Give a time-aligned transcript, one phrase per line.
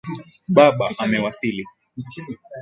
[0.55, 1.63] Baba amewasili.